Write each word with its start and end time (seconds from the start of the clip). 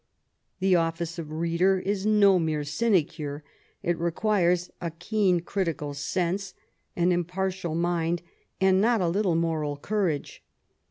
The 0.59 0.75
office 0.75 1.19
of 1.19 1.31
"reader" 1.31 1.77
is 1.77 2.07
no 2.07 2.39
mere 2.39 2.63
sinecure; 2.63 3.43
it 3.83 3.99
requires 3.99 4.71
a 4.81 4.89
keen 4.89 5.41
critical 5.41 5.93
sense, 5.93 6.55
an 6.95 7.11
impartial 7.11 7.75
mind, 7.75 8.23
and 8.59 8.81
not 8.81 8.99
a 9.01 9.07
little 9.07 9.35
moral 9.35 9.77
courage. 9.77 10.43